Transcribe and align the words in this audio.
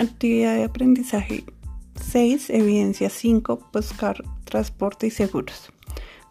Actividad 0.00 0.56
de 0.56 0.64
aprendizaje 0.64 1.44
6, 2.00 2.48
evidencia 2.48 3.10
5, 3.10 3.68
buscar 3.70 4.24
transporte 4.44 5.08
y 5.08 5.10
seguros. 5.10 5.70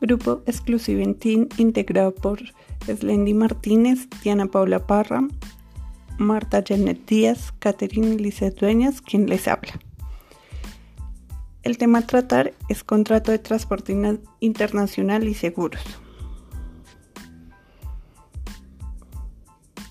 Grupo 0.01 0.41
exclusivo 0.47 1.01
en 1.01 1.13
Team 1.13 1.47
integrado 1.57 2.15
por 2.15 2.39
Slendy 2.87 3.35
Martínez, 3.35 4.07
Diana 4.23 4.47
Paula 4.47 4.87
Parra, 4.87 5.21
Marta 6.17 6.63
Janet 6.67 7.05
Díaz, 7.05 7.53
Catherine 7.59 8.15
Lizeth 8.15 8.59
Dueñas, 8.59 9.01
quien 9.01 9.29
les 9.29 9.47
habla. 9.47 9.79
El 11.61 11.77
tema 11.77 11.99
a 11.99 12.07
tratar 12.07 12.55
es 12.69 12.83
contrato 12.83 13.31
de 13.31 13.37
transporte 13.37 13.95
internacional 14.39 15.27
y 15.27 15.35
seguros. 15.35 15.83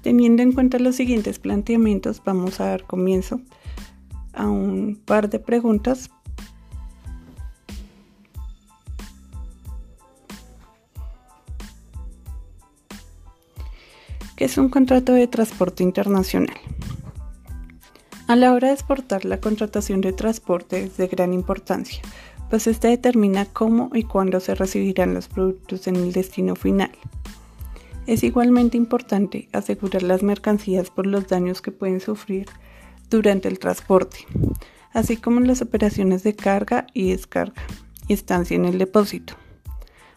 Teniendo 0.02 0.42
en 0.42 0.50
cuenta 0.50 0.80
los 0.80 0.96
siguientes 0.96 1.38
planteamientos, 1.38 2.20
vamos 2.24 2.58
a 2.58 2.66
dar 2.66 2.82
comienzo 2.82 3.40
a 4.38 4.48
un 4.48 4.98
par 5.04 5.28
de 5.28 5.40
preguntas 5.40 6.10
¿Qué 14.38 14.44
es 14.44 14.56
un 14.56 14.68
contrato 14.68 15.14
de 15.14 15.26
transporte 15.26 15.82
internacional? 15.82 16.56
A 18.28 18.36
la 18.36 18.52
hora 18.52 18.68
de 18.68 18.74
exportar, 18.74 19.24
la 19.24 19.40
contratación 19.40 20.00
de 20.00 20.12
transporte 20.12 20.84
es 20.84 20.96
de 20.96 21.08
gran 21.08 21.32
importancia, 21.32 22.00
pues 22.48 22.68
este 22.68 22.86
determina 22.86 23.46
cómo 23.46 23.90
y 23.92 24.04
cuándo 24.04 24.38
se 24.38 24.54
recibirán 24.54 25.12
los 25.12 25.26
productos 25.26 25.88
en 25.88 25.96
el 25.96 26.12
destino 26.12 26.54
final. 26.54 26.92
Es 28.06 28.22
igualmente 28.22 28.76
importante 28.76 29.48
asegurar 29.52 30.04
las 30.04 30.22
mercancías 30.22 30.88
por 30.88 31.08
los 31.08 31.26
daños 31.26 31.60
que 31.60 31.72
pueden 31.72 31.98
sufrir 31.98 32.46
durante 33.10 33.48
el 33.48 33.58
transporte, 33.58 34.18
así 34.92 35.16
como 35.16 35.40
las 35.40 35.62
operaciones 35.62 36.22
de 36.22 36.34
carga 36.34 36.86
y 36.92 37.10
descarga 37.10 37.62
y 38.06 38.14
estancia 38.14 38.56
en 38.56 38.64
el 38.64 38.78
depósito. 38.78 39.34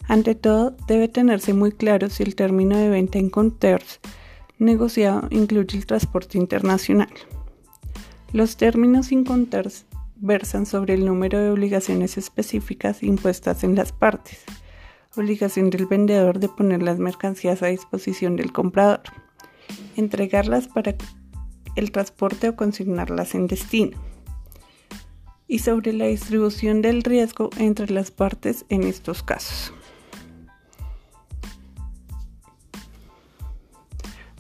Ante 0.08 0.36
todo, 0.36 0.76
debe 0.88 1.08
tenerse 1.08 1.54
muy 1.54 1.72
claro 1.72 2.10
si 2.10 2.24
el 2.24 2.36
término 2.36 2.78
de 2.78 2.90
venta 2.90 3.20
en 3.20 3.30
Conters 3.30 4.00
negociado 4.62 5.28
incluye 5.32 5.78
el 5.78 5.86
transporte 5.86 6.38
internacional. 6.38 7.10
Los 8.32 8.58
términos 8.58 9.12
Inconters 9.12 9.86
versan 10.16 10.66
sobre 10.66 10.94
el 10.94 11.06
número 11.06 11.40
de 11.40 11.50
obligaciones 11.50 12.18
específicas 12.18 13.04
impuestas 13.04 13.64
en 13.64 13.76
las 13.76 13.92
partes. 13.92 14.44
Obligación 15.18 15.70
del 15.70 15.88
vendedor 15.88 16.40
de 16.40 16.48
poner 16.48 16.84
las 16.84 17.00
mercancías 17.00 17.64
a 17.64 17.68
disposición 17.68 18.38
del 18.38 18.54
comprador, 18.54 19.02
entregarlas 19.98 20.68
para 20.68 20.96
el 21.76 21.92
transporte 21.92 22.50
o 22.50 22.56
consignarlas 22.56 23.36
en 23.36 23.48
destino, 23.48 23.98
y 25.48 25.60
sobre 25.60 25.94
la 25.94 26.06
distribución 26.06 26.82
del 26.82 27.04
riesgo 27.04 27.50
entre 27.58 27.92
las 27.92 28.12
partes 28.12 28.66
en 28.70 28.84
estos 28.84 29.22
casos. 29.24 29.74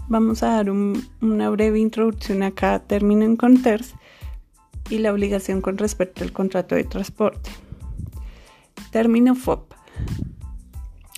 Vamos 0.08 0.44
a 0.44 0.48
dar 0.56 0.70
una 0.70 1.50
breve 1.50 1.80
introducción 1.80 2.44
a 2.44 2.52
cada 2.52 2.80
término 2.80 3.24
en 3.24 3.38
Conters 3.38 3.94
y 4.90 4.98
la 4.98 5.14
obligación 5.14 5.62
con 5.62 5.78
respecto 5.78 6.24
al 6.24 6.34
contrato 6.34 6.76
de 6.76 6.84
transporte. 6.84 7.50
Término 8.92 9.36
FOP. 9.36 9.74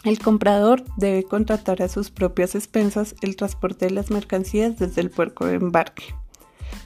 El 0.04 0.20
comprador 0.20 0.84
debe 0.98 1.24
contratar 1.24 1.82
a 1.82 1.88
sus 1.88 2.12
propias 2.12 2.56
expensas 2.56 3.16
el 3.22 3.38
transporte 3.38 3.86
de 3.86 3.92
las 3.92 4.12
mercancías 4.12 4.78
desde 4.78 5.00
el 5.00 5.10
puerto 5.10 5.46
de 5.46 5.56
embarque. 5.56 6.04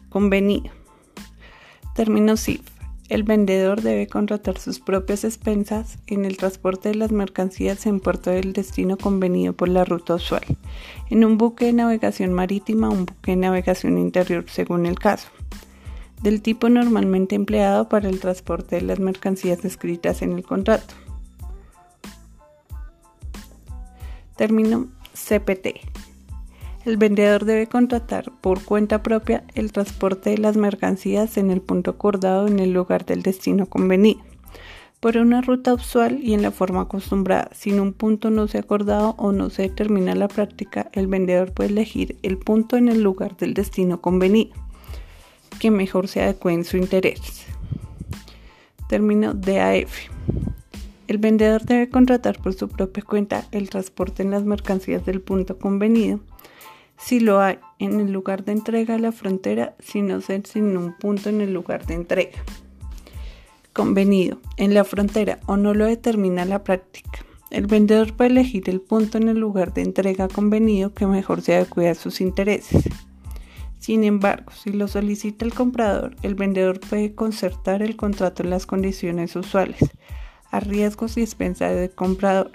Convenido. 0.10 0.72
Término 1.96 2.38
SIF. 2.38 2.62
El 3.10 3.24
vendedor 3.24 3.82
debe 3.82 4.06
contratar 4.06 4.60
sus 4.60 4.80
propias 4.80 5.24
expensas 5.24 5.98
en 6.06 6.26
el 6.26 6.38
transporte 6.38 6.90
de 6.90 6.96
las 6.96 7.12
mercancías 7.12 7.88
en 7.88 8.02
puerto 8.02 8.30
del 8.30 8.54
destino 8.54 8.98
convenido 8.98 9.54
por 9.54 9.70
la 9.70 9.84
ruta 9.84 10.16
usual, 10.16 10.44
en 11.10 11.26
un 11.26 11.40
buque 11.40 11.66
de 11.66 11.74
navegación 11.74 12.34
marítima 12.34 12.90
o 12.90 12.92
un 12.92 13.06
buque 13.06 13.32
de 13.32 13.38
navegación 13.38 13.98
interior 13.98 14.46
según 14.48 14.86
el 14.86 15.00
caso, 15.00 15.30
del 16.22 16.42
tipo 16.42 16.70
normalmente 16.70 17.36
empleado 17.36 17.88
para 17.88 18.10
el 18.10 18.20
transporte 18.20 18.76
de 18.76 18.82
las 18.82 19.00
mercancías 19.00 19.62
descritas 19.64 20.22
en 20.22 20.34
el 20.34 20.44
contrato. 20.44 20.94
Término 24.38 24.88
CPT. 25.14 25.82
El 26.86 26.96
vendedor 26.96 27.44
debe 27.44 27.68
contratar 27.68 28.32
por 28.40 28.64
cuenta 28.64 29.04
propia 29.04 29.44
el 29.56 29.74
transporte 29.74 30.30
de 30.30 30.38
las 30.38 30.56
mercancías 30.56 31.38
en 31.38 31.52
el 31.52 31.60
punto 31.60 31.92
acordado 31.92 32.48
en 32.48 32.60
el 32.60 32.72
lugar 32.72 33.06
del 33.06 33.24
destino 33.24 33.66
convenido, 33.66 34.22
por 35.02 35.18
una 35.18 35.42
ruta 35.42 35.74
usual 35.74 36.20
y 36.24 36.34
en 36.34 36.42
la 36.42 36.52
forma 36.52 36.82
acostumbrada. 36.82 37.50
Si 37.54 37.74
un 37.74 37.92
punto 37.92 38.30
no 38.30 38.48
se 38.48 38.58
ha 38.58 38.62
acordado 38.62 39.16
o 39.18 39.34
no 39.34 39.50
se 39.50 39.64
determina 39.64 40.16
la 40.16 40.30
práctica, 40.30 40.90
el 40.94 41.08
vendedor 41.08 41.52
puede 41.52 41.72
elegir 41.72 42.18
el 42.24 42.38
punto 42.38 42.78
en 42.78 42.88
el 42.88 43.02
lugar 43.02 43.36
del 43.36 43.54
destino 43.54 44.00
convenido, 44.00 44.54
que 45.60 45.72
mejor 45.72 46.08
se 46.08 46.22
adecue 46.22 46.54
en 46.54 46.64
su 46.64 46.78
interés. 46.78 47.48
Término 48.88 49.34
DAF. 49.34 50.10
El 51.08 51.20
vendedor 51.20 51.64
debe 51.64 51.90
contratar 51.90 52.38
por 52.42 52.54
su 52.54 52.68
propia 52.68 53.02
cuenta 53.02 53.46
el 53.52 53.70
transporte 53.70 54.24
en 54.24 54.32
las 54.32 54.44
mercancías 54.44 55.06
del 55.06 55.22
punto 55.22 55.58
convenido, 55.58 56.20
si 56.98 57.22
lo 57.22 57.40
hay 57.40 57.60
en 57.80 58.02
el 58.02 58.12
lugar 58.12 58.44
de 58.44 58.52
entrega 58.52 58.96
a 58.96 59.00
la 59.00 59.14
frontera, 59.14 59.76
sin 59.80 60.22
ser 60.22 60.46
sin 60.46 60.76
un 60.76 60.98
punto 60.98 61.30
en 61.30 61.40
el 61.40 61.54
lugar 61.54 61.86
de 61.86 61.94
entrega. 61.94 62.44
Convenido 63.72 64.40
en 64.58 64.74
la 64.74 64.84
frontera 64.84 65.40
o 65.46 65.56
no 65.56 65.74
lo 65.74 65.86
determina 65.86 66.44
la 66.44 66.66
práctica. 66.66 67.20
El 67.52 67.68
vendedor 67.68 68.14
puede 68.14 68.32
elegir 68.32 68.70
el 68.70 68.82
punto 68.82 69.18
en 69.18 69.30
el 69.30 69.38
lugar 69.38 69.74
de 69.74 69.84
entrega 69.84 70.28
convenido 70.28 70.94
que 70.94 71.08
mejor 71.08 71.42
se 71.42 71.56
adecue 71.56 71.88
a 71.88 71.96
sus 71.96 72.20
intereses. 72.20 72.90
Sin 73.80 74.04
embargo, 74.04 74.52
si 74.52 74.74
lo 74.74 74.90
solicita 74.90 75.46
el 75.46 75.54
comprador, 75.54 76.18
el 76.22 76.36
vendedor 76.36 76.82
puede 76.82 77.16
concertar 77.16 77.82
el 77.82 77.96
contrato 77.96 78.44
en 78.44 78.50
las 78.50 78.66
condiciones 78.66 79.38
usuales 79.38 79.92
a 80.52 80.60
riesgos 80.60 81.18
y 81.18 81.22
expensas 81.22 81.76
del 81.76 81.92
comprador. 81.92 82.52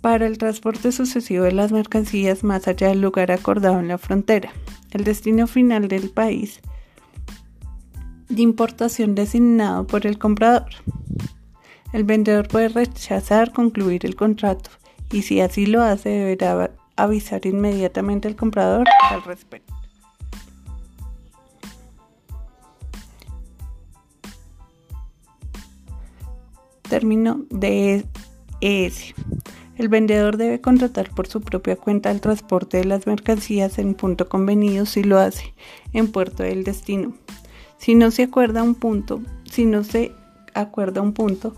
Para 0.00 0.26
el 0.26 0.38
transporte 0.38 0.92
sucesivo 0.92 1.44
de 1.44 1.52
las 1.52 1.72
mercancías 1.72 2.44
más 2.44 2.68
allá 2.68 2.88
del 2.88 3.00
lugar 3.00 3.30
acordado 3.32 3.80
en 3.80 3.88
la 3.88 3.98
frontera, 3.98 4.52
el 4.92 5.04
destino 5.04 5.46
final 5.46 5.88
del 5.88 6.10
país 6.10 6.60
de 8.28 8.42
importación 8.42 9.14
designado 9.14 9.86
por 9.86 10.06
el 10.06 10.18
comprador. 10.18 10.68
El 11.92 12.04
vendedor 12.04 12.48
puede 12.48 12.68
rechazar 12.68 13.52
concluir 13.52 14.04
el 14.04 14.14
contrato 14.14 14.70
y 15.10 15.22
si 15.22 15.40
así 15.40 15.66
lo 15.66 15.82
hace 15.82 16.10
deberá 16.10 16.70
avisar 16.96 17.46
inmediatamente 17.46 18.28
al 18.28 18.36
comprador 18.36 18.86
al 19.10 19.22
respecto. 19.24 19.77
Término 26.88 27.44
de 27.50 28.04
ES. 28.60 29.14
El 29.76 29.88
vendedor 29.88 30.36
debe 30.36 30.60
contratar 30.60 31.10
por 31.10 31.28
su 31.28 31.40
propia 31.40 31.76
cuenta 31.76 32.10
el 32.10 32.20
transporte 32.20 32.78
de 32.78 32.84
las 32.84 33.06
mercancías 33.06 33.78
en 33.78 33.94
punto 33.94 34.28
convenido 34.28 34.86
si 34.86 35.04
lo 35.04 35.18
hace 35.18 35.54
en 35.92 36.10
puerto 36.10 36.42
del 36.42 36.64
destino. 36.64 37.14
Si 37.76 37.94
no 37.94 38.10
se 38.10 38.24
acuerda 38.24 38.62
un 38.64 38.74
punto, 38.74 39.22
si 39.44 39.66
no 39.66 39.84
se 39.84 40.12
acuerda 40.54 41.00
un 41.00 41.12
punto 41.12 41.54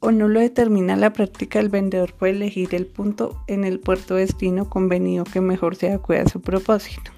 o 0.00 0.10
no 0.10 0.28
lo 0.28 0.40
determina 0.40 0.96
la 0.96 1.12
práctica, 1.12 1.58
el 1.58 1.70
vendedor 1.70 2.12
puede 2.12 2.32
elegir 2.32 2.74
el 2.74 2.86
punto 2.86 3.42
en 3.46 3.64
el 3.64 3.80
puerto 3.80 4.16
destino 4.16 4.68
convenido 4.68 5.24
que 5.24 5.40
mejor 5.40 5.76
se 5.76 5.88
adecue 5.88 6.18
a 6.18 6.28
su 6.28 6.42
propósito. 6.42 7.12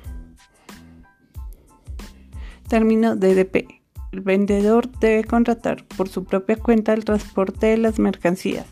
Término 2.68 3.16
DDP. 3.16 3.83
El 4.14 4.20
vendedor 4.20 4.88
debe 5.00 5.24
contratar 5.24 5.84
por 5.96 6.08
su 6.08 6.22
propia 6.22 6.54
cuenta 6.54 6.92
el 6.92 7.04
transporte 7.04 7.66
de 7.66 7.78
las 7.78 7.98
mercancías, 7.98 8.64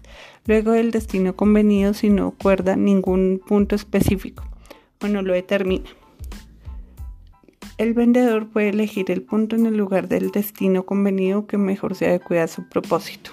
luego 0.47 0.71
del 0.71 0.93
destino 0.93 1.35
convenido 1.35 1.95
si 1.95 2.11
no 2.11 2.29
acuerda 2.29 2.77
ningún 2.77 3.43
punto 3.45 3.75
específico 3.75 4.45
o 5.01 5.09
no 5.09 5.21
lo 5.21 5.33
determina. 5.33 5.91
El 7.77 7.93
vendedor 7.93 8.51
puede 8.51 8.69
elegir 8.69 9.11
el 9.11 9.23
punto 9.23 9.57
en 9.57 9.67
el 9.67 9.77
lugar 9.77 10.07
del 10.07 10.31
destino 10.31 10.85
convenido 10.85 11.49
que 11.49 11.59
mejor 11.59 11.97
se 11.97 12.07
adecue 12.07 12.39
a 12.39 12.47
su 12.47 12.69
propósito. 12.69 13.33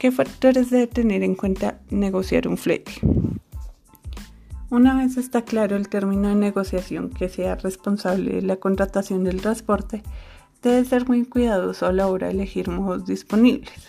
¿Qué 0.00 0.10
factores 0.10 0.68
debe 0.70 0.88
tener 0.88 1.22
en 1.22 1.36
cuenta 1.36 1.78
negociar 1.90 2.48
un 2.48 2.58
flete? 2.58 2.90
Una 4.72 4.96
vez 4.96 5.18
está 5.18 5.42
claro 5.42 5.76
el 5.76 5.90
término 5.90 6.30
de 6.30 6.34
negociación 6.34 7.10
que 7.10 7.28
sea 7.28 7.56
responsable 7.56 8.36
de 8.36 8.40
la 8.40 8.56
contratación 8.56 9.22
del 9.22 9.42
transporte, 9.42 10.02
debe 10.62 10.82
ser 10.86 11.06
muy 11.06 11.26
cuidadoso 11.26 11.84
a 11.84 11.92
la 11.92 12.06
hora 12.06 12.28
de 12.28 12.32
elegir 12.32 12.70
modos 12.70 13.04
disponibles. 13.04 13.88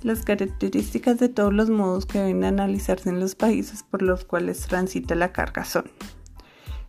Las 0.00 0.24
características 0.24 1.18
de 1.18 1.28
todos 1.28 1.52
los 1.52 1.68
modos 1.68 2.06
que 2.06 2.20
deben 2.20 2.44
analizarse 2.44 3.10
en 3.10 3.20
los 3.20 3.34
países 3.34 3.82
por 3.82 4.00
los 4.00 4.24
cuales 4.24 4.66
transita 4.66 5.14
la 5.14 5.30
carga 5.30 5.66
son 5.66 5.84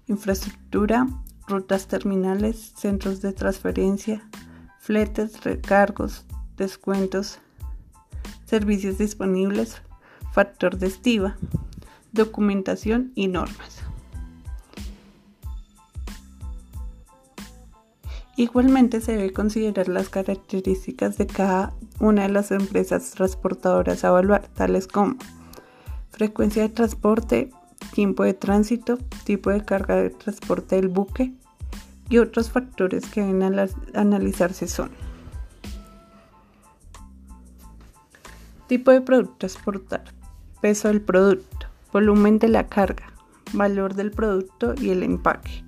infraestructura, 0.08 1.08
rutas 1.50 1.90
terminales, 1.90 2.72
centros 2.78 3.22
de 3.22 3.34
transferencia, 3.34 4.26
fletes, 4.80 5.44
recargos, 5.44 6.26
descuentos, 6.56 7.40
servicios 8.46 8.98
disponibles, 8.98 9.82
factor 10.32 10.78
de 10.78 10.88
estiva, 10.88 11.36
documentación 12.12 13.12
y 13.16 13.28
normas. 13.28 13.84
Igualmente 18.38 19.02
se 19.02 19.18
debe 19.18 19.34
considerar 19.34 19.88
las 19.88 20.10
características 20.10 21.18
de 21.18 21.28
cada 21.28 21.74
una 22.00 22.24
de 22.24 22.30
las 22.30 22.52
empresas 22.52 23.12
transportadoras 23.12 24.04
a 24.04 24.08
evaluar, 24.08 24.48
tales 24.48 24.88
como 24.88 25.16
frecuencia 26.10 26.64
de 26.64 26.70
transporte, 26.70 27.52
tiempo 27.94 28.24
de 28.24 28.34
tránsito, 28.34 28.98
tipo 29.26 29.50
de 29.50 29.64
carga 29.64 29.98
de 29.98 30.10
transporte 30.10 30.76
del 30.78 30.88
buque 30.88 31.34
y 32.10 32.18
otros 32.18 32.50
factores 32.50 33.06
que 33.08 33.22
deben 33.22 33.70
analizarse 33.94 34.68
son 34.68 34.92
tipo 38.68 38.92
de 38.92 39.02
producto 39.02 39.36
transportar, 39.40 40.06
peso 40.62 40.88
del 40.88 41.02
producto, 41.02 41.68
volumen 41.92 42.40
de 42.40 42.50
la 42.50 42.68
carga, 42.68 43.14
valor 43.54 43.96
del 43.96 44.12
producto 44.12 44.76
y 44.80 44.90
el 44.90 45.04
empaque 45.04 45.64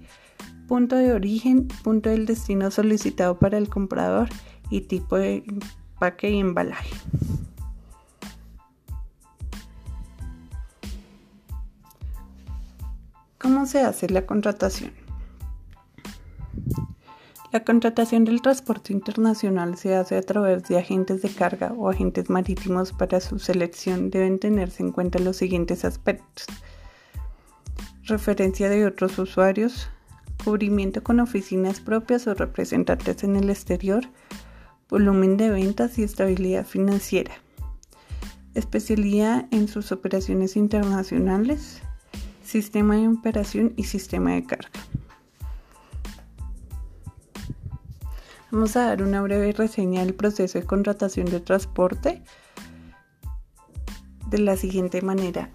punto 0.67 0.95
de 0.95 1.13
origen, 1.13 1.67
punto 1.83 2.09
del 2.09 2.25
destino 2.25 2.71
solicitado 2.71 3.37
para 3.37 3.57
el 3.57 3.69
comprador 3.69 4.29
y 4.69 4.81
tipo 4.81 5.17
de 5.17 5.43
empaque 5.45 6.31
y 6.31 6.39
embalaje. 6.39 6.95
¿Cómo 13.37 13.65
se 13.65 13.81
hace 13.81 14.09
la 14.09 14.25
contratación? 14.25 15.02
La 17.53 17.63
contratación 17.63 18.25
del 18.25 18.41
transporte 18.41 18.94
internacional 18.94 19.77
se 19.77 19.94
hace 19.94 20.17
a 20.17 20.23
través 20.23 20.63
de 20.63 20.79
agentes 20.79 21.21
de 21.21 21.29
carga 21.29 21.71
o 21.77 21.88
agentes 21.88 22.27
marítimos. 22.31 22.94
Para 22.94 23.19
su 23.19 23.38
selección 23.38 24.09
deben 24.09 24.39
tenerse 24.39 24.81
en 24.81 24.91
cuenta 24.91 25.19
los 25.19 25.38
siguientes 25.38 25.85
aspectos. 25.85 26.47
Referencia 28.05 28.71
de 28.71 28.88
otros 28.88 29.19
usuarios, 29.19 29.88
cubrimiento 30.44 31.03
con 31.03 31.19
oficinas 31.19 31.79
propias 31.79 32.25
o 32.25 32.33
representantes 32.33 33.23
en 33.23 33.35
el 33.35 33.51
exterior, 33.51 34.03
volumen 34.89 35.38
de 35.38 35.51
ventas 35.51 36.00
y 36.00 36.03
estabilidad 36.03 36.65
financiera, 36.65 37.35
especialidad 38.55 39.45
en 39.51 39.67
sus 39.67 39.91
operaciones 39.91 40.55
internacionales, 40.55 41.83
sistema 42.44 42.95
de 42.95 43.09
operación 43.09 43.73
y 43.77 43.83
sistema 43.83 44.31
de 44.31 44.44
carga. 44.44 44.71
Vamos 48.53 48.75
a 48.75 48.85
dar 48.85 49.01
una 49.01 49.19
breve 49.23 49.51
reseña 49.51 50.05
del 50.05 50.13
proceso 50.13 50.59
de 50.59 50.65
contratación 50.67 51.25
de 51.25 51.39
transporte 51.39 52.21
de 54.27 54.38
la 54.38 54.55
siguiente 54.57 55.01
manera. 55.01 55.50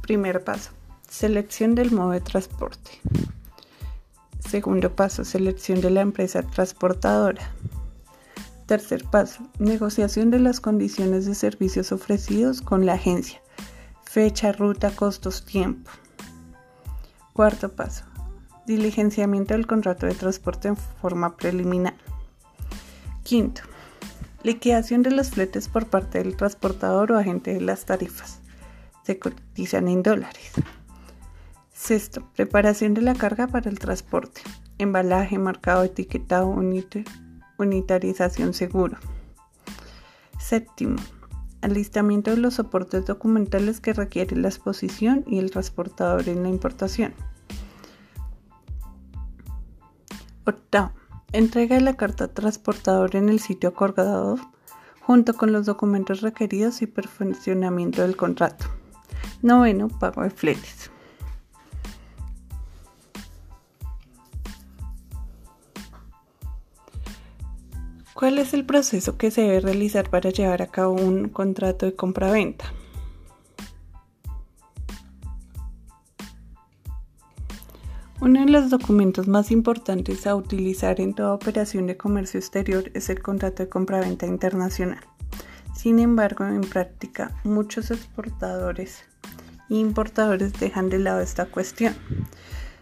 Primer 0.00 0.42
paso 0.42 0.70
Selección 1.06 1.74
del 1.74 1.90
modo 1.90 2.12
de 2.12 2.22
transporte. 2.22 2.92
Segundo 4.40 4.96
paso, 4.96 5.22
selección 5.22 5.82
de 5.82 5.90
la 5.90 6.00
empresa 6.00 6.42
transportadora. 6.44 7.52
Tercer 8.64 9.04
paso, 9.04 9.46
negociación 9.58 10.30
de 10.30 10.38
las 10.38 10.60
condiciones 10.60 11.26
de 11.26 11.34
servicios 11.34 11.92
ofrecidos 11.92 12.62
con 12.62 12.86
la 12.86 12.94
agencia. 12.94 13.42
Fecha, 14.02 14.52
ruta, 14.52 14.92
costos, 14.92 15.44
tiempo. 15.44 15.90
Cuarto 17.34 17.68
paso, 17.68 18.04
diligenciamiento 18.68 19.54
del 19.54 19.66
contrato 19.66 20.06
de 20.06 20.14
transporte 20.14 20.68
en 20.68 20.76
forma 20.76 21.36
preliminar. 21.36 21.96
Quinto, 23.24 23.62
liquidación 24.44 25.02
de 25.02 25.10
los 25.10 25.30
fletes 25.30 25.68
por 25.68 25.86
parte 25.86 26.18
del 26.18 26.36
transportador 26.36 27.10
o 27.10 27.18
agente 27.18 27.52
de 27.54 27.60
las 27.60 27.84
tarifas. 27.84 28.40
Se 29.02 29.18
cotizan 29.18 29.88
en 29.88 30.02
dólares. 30.02 30.52
Sexto, 31.72 32.28
preparación 32.36 32.94
de 32.94 33.02
la 33.02 33.14
carga 33.14 33.46
para 33.48 33.70
el 33.70 33.78
transporte. 33.78 34.42
Embalaje, 34.78 35.38
marcado, 35.38 35.84
etiquetado, 35.84 36.54
unitarización 37.58 38.54
seguro. 38.54 38.98
Séptimo, 40.38 40.96
alistamiento 41.62 42.30
de 42.30 42.36
los 42.36 42.54
soportes 42.54 43.06
documentales 43.06 43.80
que 43.80 43.92
requiere 43.92 44.36
la 44.36 44.48
exposición 44.48 45.24
y 45.26 45.38
el 45.38 45.50
transportador 45.50 46.28
en 46.28 46.42
la 46.42 46.48
importación. 46.48 47.14
Entrega 51.32 51.76
de 51.76 51.82
la 51.82 51.94
carta 51.94 52.28
transportador 52.28 53.14
en 53.16 53.28
el 53.28 53.38
sitio 53.38 53.68
acordado 53.68 54.38
junto 55.00 55.34
con 55.34 55.52
los 55.52 55.66
documentos 55.66 56.22
requeridos 56.22 56.80
y 56.80 56.86
perfeccionamiento 56.86 58.02
del 58.02 58.16
contrato. 58.16 58.66
Noveno, 59.42 59.88
pago 59.88 60.22
de 60.22 60.30
fletes. 60.30 60.90
¿Cuál 68.14 68.38
es 68.38 68.52
el 68.54 68.64
proceso 68.64 69.16
que 69.16 69.30
se 69.30 69.42
debe 69.42 69.60
realizar 69.60 70.10
para 70.10 70.30
llevar 70.30 70.62
a 70.62 70.66
cabo 70.66 70.94
un 70.94 71.28
contrato 71.28 71.86
de 71.86 71.94
compra-venta? 71.94 72.72
Uno 78.20 78.40
de 78.40 78.50
los 78.50 78.70
documentos 78.70 79.28
más 79.28 79.50
importantes 79.50 80.26
a 80.26 80.34
utilizar 80.34 81.00
en 81.00 81.14
toda 81.14 81.34
operación 81.34 81.86
de 81.86 81.96
comercio 81.96 82.38
exterior 82.40 82.90
es 82.94 83.08
el 83.10 83.22
contrato 83.22 83.62
de 83.62 83.68
compra-venta 83.68 84.26
internacional. 84.26 85.04
Sin 85.74 86.00
embargo, 86.00 86.44
en 86.44 86.62
práctica, 86.62 87.32
muchos 87.44 87.90
exportadores 87.90 89.04
e 89.70 89.76
importadores 89.76 90.52
dejan 90.54 90.88
de 90.88 90.98
lado 90.98 91.20
esta 91.20 91.46
cuestión, 91.46 91.94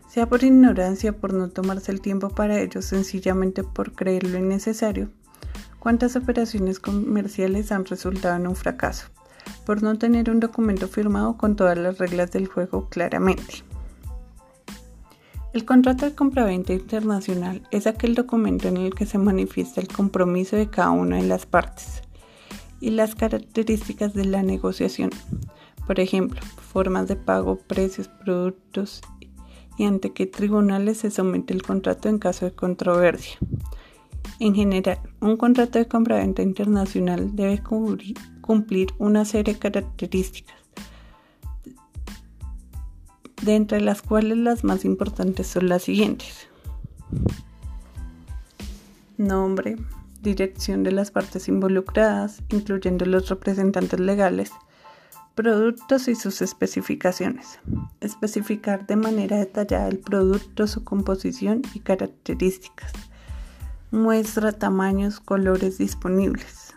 sea 0.08 0.26
por 0.26 0.42
ignorancia, 0.42 1.12
por 1.12 1.34
no 1.34 1.50
tomarse 1.50 1.92
el 1.92 2.00
tiempo 2.00 2.30
para 2.30 2.58
ello, 2.60 2.80
sencillamente 2.80 3.62
por 3.62 3.92
creerlo 3.92 4.38
innecesario 4.38 5.10
¿Cuántas 5.86 6.16
operaciones 6.16 6.80
comerciales 6.80 7.70
han 7.70 7.84
resultado 7.84 8.34
en 8.34 8.48
un 8.48 8.56
fracaso? 8.56 9.06
Por 9.64 9.84
no 9.84 9.96
tener 9.96 10.30
un 10.30 10.40
documento 10.40 10.88
firmado 10.88 11.36
con 11.36 11.54
todas 11.54 11.78
las 11.78 11.98
reglas 11.98 12.32
del 12.32 12.48
juego 12.48 12.88
claramente. 12.88 13.62
El 15.56 15.64
contrato 15.64 16.04
de 16.04 16.14
compraventa 16.14 16.74
internacional 16.74 17.62
es 17.70 17.86
aquel 17.86 18.14
documento 18.14 18.68
en 18.68 18.76
el 18.76 18.94
que 18.94 19.06
se 19.06 19.16
manifiesta 19.16 19.80
el 19.80 19.88
compromiso 19.88 20.54
de 20.54 20.68
cada 20.68 20.90
una 20.90 21.16
de 21.16 21.22
las 21.22 21.46
partes 21.46 22.02
y 22.78 22.90
las 22.90 23.14
características 23.14 24.12
de 24.12 24.26
la 24.26 24.42
negociación. 24.42 25.08
Por 25.86 25.98
ejemplo, 25.98 26.42
formas 26.60 27.08
de 27.08 27.16
pago, 27.16 27.56
precios, 27.56 28.08
productos 28.08 29.00
y 29.78 29.84
ante 29.84 30.12
qué 30.12 30.26
tribunales 30.26 30.98
se 30.98 31.10
somete 31.10 31.54
el 31.54 31.62
contrato 31.62 32.10
en 32.10 32.18
caso 32.18 32.44
de 32.44 32.52
controversia. 32.52 33.38
En 34.38 34.54
general, 34.54 34.98
un 35.20 35.38
contrato 35.38 35.78
de 35.78 35.88
compra-venta 35.88 36.42
internacional 36.42 37.34
debe 37.34 37.62
cumplir 37.62 38.88
una 38.98 39.24
serie 39.24 39.54
de 39.54 39.58
características, 39.58 40.65
de 43.46 43.54
entre 43.54 43.80
las 43.80 44.02
cuales 44.02 44.36
las 44.36 44.64
más 44.64 44.84
importantes 44.84 45.46
son 45.46 45.70
las 45.70 45.84
siguientes. 45.84 46.48
Nombre, 49.16 49.76
dirección 50.20 50.82
de 50.82 50.92
las 50.92 51.10
partes 51.10 51.48
involucradas, 51.48 52.42
incluyendo 52.50 53.06
los 53.06 53.30
representantes 53.30 53.98
legales, 53.98 54.50
productos 55.34 56.08
y 56.08 56.14
sus 56.14 56.42
especificaciones. 56.42 57.58
Especificar 58.00 58.86
de 58.86 58.96
manera 58.96 59.38
detallada 59.38 59.88
el 59.88 59.98
producto, 59.98 60.66
su 60.66 60.84
composición 60.84 61.62
y 61.72 61.80
características 61.80 62.92
Muestra 63.92 64.50
tamaños, 64.50 65.20
colores 65.20 65.78
disponibles. 65.78 66.74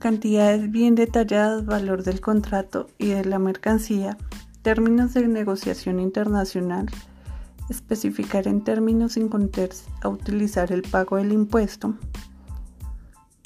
Cantidades 0.00 0.72
bien 0.72 0.96
detalladas, 0.96 1.64
valor 1.64 2.02
del 2.02 2.20
contrato 2.20 2.88
y 2.98 3.10
de 3.10 3.24
la 3.24 3.38
mercancía, 3.38 4.18
términos 4.62 5.14
de 5.14 5.28
negociación 5.28 6.00
internacional, 6.00 6.86
especificar 7.68 8.48
en 8.48 8.64
términos 8.64 9.12
sin 9.12 9.28
context 9.28 9.86
a 10.02 10.08
utilizar 10.08 10.72
el 10.72 10.82
pago 10.82 11.18
del 11.18 11.30
impuesto, 11.30 11.94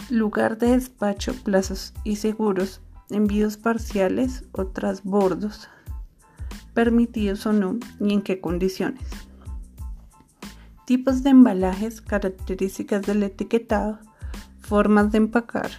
lugar 0.08 0.56
de 0.56 0.68
despacho, 0.68 1.34
plazos 1.44 1.92
y 2.04 2.16
seguros, 2.16 2.80
envíos 3.10 3.58
parciales 3.58 4.44
o 4.52 4.68
trasbordos, 4.68 5.68
permitidos 6.72 7.44
o 7.44 7.52
no 7.52 7.76
y 8.00 8.14
en 8.14 8.22
qué 8.22 8.40
condiciones 8.40 9.02
tipos 10.84 11.22
de 11.22 11.30
embalajes, 11.30 12.00
características 12.00 13.02
del 13.02 13.22
etiquetado, 13.22 13.98
Formas 14.60 15.12
de 15.12 15.18
empacar. 15.18 15.70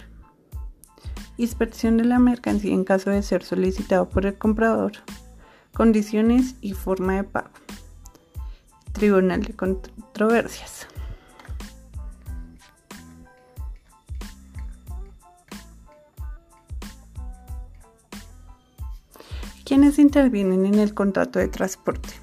Inspección 1.38 1.98
de 1.98 2.04
la 2.04 2.18
mercancía 2.18 2.72
en 2.72 2.84
caso 2.84 3.10
de 3.10 3.22
ser 3.22 3.42
solicitado 3.42 4.08
por 4.08 4.24
el 4.24 4.38
comprador. 4.38 4.92
Condiciones 5.74 6.54
y 6.62 6.72
forma 6.72 7.16
de 7.16 7.24
pago. 7.24 7.50
Tribunal 8.92 9.42
de 9.42 9.52
Controversias. 9.52 10.86
¿Quiénes 19.66 19.98
intervienen 19.98 20.64
en 20.64 20.76
el 20.76 20.94
contrato 20.94 21.38
de 21.38 21.48
transporte? 21.48 22.14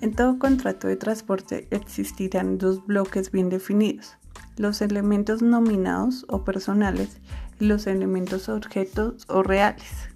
En 0.00 0.14
todo 0.14 0.38
contrato 0.38 0.86
de 0.86 0.94
transporte 0.94 1.66
existirán 1.72 2.58
dos 2.58 2.86
bloques 2.86 3.32
bien 3.32 3.48
definidos 3.48 4.16
los 4.56 4.80
elementos 4.80 5.42
nominados 5.42 6.24
o 6.28 6.44
personales 6.44 7.18
los 7.58 7.86
elementos 7.86 8.48
objetos 8.48 9.24
o 9.28 9.42
reales. 9.42 10.08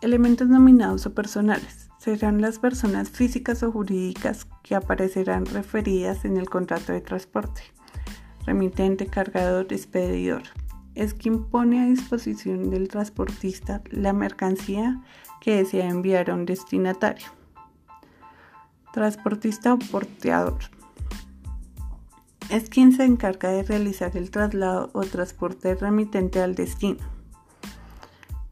Elementos 0.00 0.48
nominados 0.48 1.06
o 1.06 1.14
personales 1.14 1.90
serán 1.98 2.40
las 2.40 2.58
personas 2.58 3.10
físicas 3.10 3.62
o 3.62 3.70
jurídicas 3.70 4.46
que 4.62 4.74
aparecerán 4.74 5.46
referidas 5.46 6.24
en 6.24 6.36
el 6.36 6.50
contrato 6.50 6.92
de 6.92 7.00
transporte. 7.00 7.62
Remitente, 8.44 9.06
cargador, 9.06 9.72
expedidor. 9.72 10.42
Es 10.96 11.14
quien 11.14 11.44
pone 11.44 11.80
a 11.80 11.86
disposición 11.86 12.70
del 12.70 12.88
transportista 12.88 13.82
la 13.90 14.12
mercancía 14.12 15.00
que 15.40 15.56
desea 15.56 15.88
enviar 15.88 16.30
a 16.30 16.34
un 16.34 16.44
destinatario. 16.44 17.28
Transportista 18.92 19.74
o 19.74 19.78
porteador 19.78 20.81
es 22.52 22.68
quien 22.68 22.92
se 22.92 23.04
encarga 23.04 23.48
de 23.48 23.62
realizar 23.62 24.14
el 24.14 24.30
traslado 24.30 24.90
o 24.92 25.00
transporte 25.00 25.74
remitente 25.74 26.38
al 26.42 26.54
destino. 26.54 27.00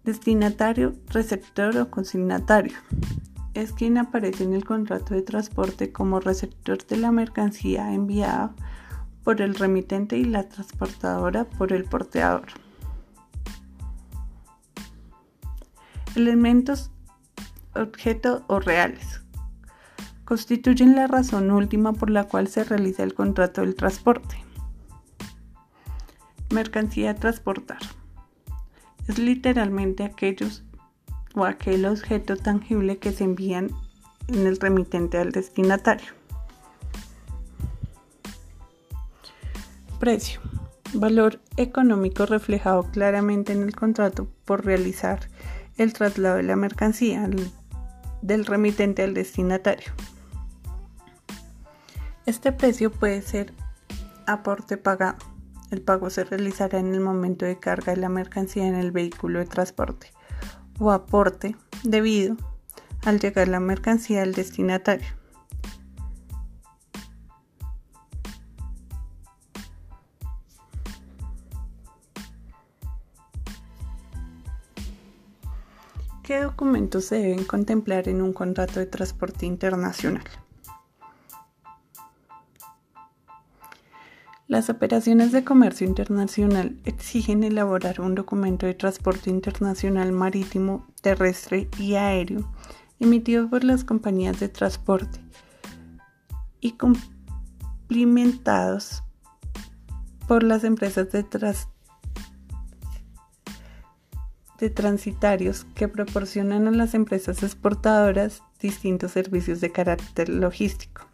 Destinatario, 0.04 0.95
receptor 1.09 1.76
o 1.76 1.90
consignatario. 1.90 2.78
Es 3.52 3.73
quien 3.73 3.99
aparece 3.99 4.45
en 4.45 4.54
el 4.54 4.64
contrato 4.64 5.12
de 5.12 5.21
transporte 5.21 5.92
como 5.92 6.19
receptor 6.19 6.78
de 6.87 6.97
la 6.97 7.12
mercancía 7.12 7.92
enviada 7.92 8.54
por 9.23 9.42
el 9.42 9.54
remitente 9.54 10.16
y 10.16 10.25
la 10.25 10.49
transportadora 10.49 11.45
por 11.45 11.75
el 11.75 11.85
porteador. 11.85 12.47
Elementos 16.16 16.90
objeto 17.75 18.45
o 18.47 18.61
reales 18.61 19.21
constituyen 20.30 20.94
la 20.94 21.08
razón 21.08 21.50
última 21.50 21.92
por 21.92 22.08
la 22.08 22.22
cual 22.22 22.46
se 22.46 22.62
realiza 22.62 23.02
el 23.02 23.14
contrato 23.14 23.62
del 23.62 23.75
transporte. 23.75 24.37
Mercancía 26.50 27.10
a 27.10 27.14
transportar. 27.16 27.80
Es 29.08 29.18
literalmente 29.18 30.04
aquellos 30.04 30.62
o 31.34 31.44
aquel 31.44 31.84
objeto 31.84 32.37
tangible 32.37 32.99
que 32.99 33.10
se 33.10 33.25
envían 33.25 33.70
en 34.28 34.46
el 34.46 34.56
remitente 34.60 35.18
al 35.18 35.32
destinatario. 35.32 36.12
Precio. 39.99 40.40
Valor 40.94 41.40
económico 41.56 42.25
reflejado 42.25 42.84
claramente 42.92 43.52
en 43.52 43.64
el 43.64 43.75
contrato 43.75 44.28
por 44.44 44.64
realizar 44.64 45.28
el 45.76 45.92
traslado 45.92 46.37
de 46.37 46.44
la 46.44 46.54
mercancía 46.54 47.28
del 48.22 48.46
remitente 48.46 49.02
al 49.02 49.12
destinatario. 49.12 49.92
Este 52.26 52.52
precio 52.52 52.92
puede 52.92 53.22
ser 53.22 53.52
aporte 54.26 54.76
pagado. 54.76 55.18
El 55.70 55.82
pago 55.82 56.10
se 56.10 56.24
realizará 56.24 56.78
en 56.78 56.94
el 56.94 57.00
momento 57.00 57.46
de 57.46 57.58
carga 57.58 57.94
de 57.94 58.00
la 58.00 58.08
mercancía 58.08 58.66
en 58.66 58.74
el 58.74 58.90
vehículo 58.90 59.38
de 59.38 59.46
transporte 59.46 60.12
o 60.78 60.90
aporte 60.90 61.56
debido 61.82 62.36
al 63.04 63.20
llegar 63.20 63.48
la 63.48 63.60
mercancía 63.60 64.22
al 64.22 64.34
destinatario. 64.34 65.08
¿Qué 76.22 76.40
documentos 76.40 77.06
se 77.06 77.16
deben 77.16 77.44
contemplar 77.44 78.08
en 78.08 78.22
un 78.22 78.32
contrato 78.32 78.78
de 78.78 78.86
transporte 78.86 79.46
internacional? 79.46 80.22
Las 84.60 84.68
operaciones 84.68 85.32
de 85.32 85.42
comercio 85.42 85.86
internacional 85.86 86.76
exigen 86.84 87.44
elaborar 87.44 88.02
un 88.02 88.14
documento 88.14 88.66
de 88.66 88.74
transporte 88.74 89.30
internacional 89.30 90.12
marítimo, 90.12 90.86
terrestre 91.00 91.70
y 91.78 91.94
aéreo 91.94 92.46
emitido 92.98 93.48
por 93.48 93.64
las 93.64 93.84
compañías 93.84 94.38
de 94.38 94.50
transporte 94.50 95.18
y 96.60 96.72
cumplimentados 96.72 99.02
por 100.28 100.42
las 100.42 100.62
empresas 100.64 101.10
de, 101.10 101.24
de 104.58 104.68
transitarios 104.68 105.64
que 105.74 105.88
proporcionan 105.88 106.68
a 106.68 106.72
las 106.72 106.92
empresas 106.92 107.42
exportadoras 107.42 108.42
distintos 108.60 109.12
servicios 109.12 109.62
de 109.62 109.72
carácter 109.72 110.28
logístico. 110.28 111.09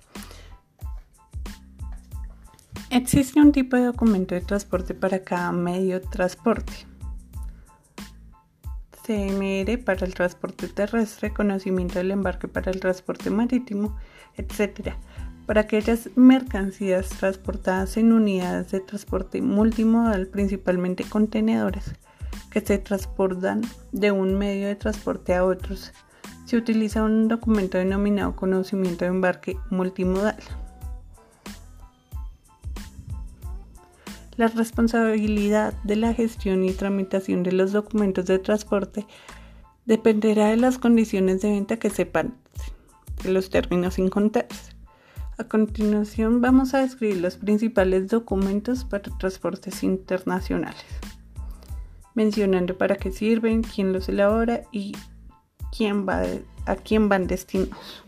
Existe 2.97 3.39
un 3.39 3.53
tipo 3.53 3.77
de 3.77 3.85
documento 3.85 4.35
de 4.35 4.41
transporte 4.41 4.95
para 4.95 5.23
cada 5.23 5.53
medio 5.53 6.01
de 6.01 6.07
transporte. 6.07 6.73
CMR 9.05 9.85
para 9.85 10.07
el 10.07 10.15
transporte 10.15 10.67
terrestre, 10.67 11.31
conocimiento 11.31 11.99
del 11.99 12.13
embarque 12.13 12.49
para 12.49 12.71
el 12.71 12.81
transporte 12.81 13.29
marítimo, 13.29 13.95
etc. 14.39 14.95
Para 15.45 15.61
aquellas 15.61 16.09
mercancías 16.17 17.11
transportadas 17.11 17.99
en 17.99 18.15
unidades 18.15 18.71
de 18.71 18.81
transporte 18.81 19.43
multimodal, 19.43 20.29
principalmente 20.29 21.05
contenedores, 21.05 21.93
que 22.51 22.63
se 22.63 22.79
transportan 22.79 23.61
de 23.93 24.11
un 24.11 24.39
medio 24.39 24.69
de 24.69 24.75
transporte 24.75 25.35
a 25.35 25.45
otros, 25.45 25.93
se 26.47 26.57
utiliza 26.57 27.03
un 27.03 27.29
documento 27.29 27.77
denominado 27.77 28.35
conocimiento 28.35 29.05
de 29.05 29.11
embarque 29.11 29.59
multimodal. 29.69 30.43
La 34.37 34.49
responsabilidad 34.49 35.73
de 35.83 35.97
la 35.97 36.13
gestión 36.13 36.63
y 36.65 36.73
tramitación 36.73 37.43
de 37.43 37.53
los 37.53 37.73
documentos 37.73 38.27
de 38.27 38.39
transporte 38.39 39.07
dependerá 39.87 40.49
de 40.49 40.59
las 40.59 40.77
condiciones 40.77 41.41
de 41.41 41.51
venta 41.51 41.79
que 41.79 41.89
sepan 41.89 42.35
de 43.23 43.33
los 43.33 43.49
términos 43.49 43.95
sin 43.95 44.11
contarse. 44.11 44.73
A 45.39 45.45
continuación 45.45 46.43
vamos 46.43 46.75
a 46.75 46.81
describir 46.81 47.19
los 47.19 47.37
principales 47.37 48.09
documentos 48.09 48.85
para 48.85 49.11
transportes 49.19 49.83
internacionales, 49.83 50.85
mencionando 52.15 52.77
para 52.77 52.97
qué 52.97 53.13
sirven, 53.13 53.63
quién 53.63 53.93
los 53.95 54.09
elabora 54.09 54.63
y 54.71 54.95
a 56.67 56.77
quién 56.77 57.09
van 57.09 57.27
destinados. 57.27 58.06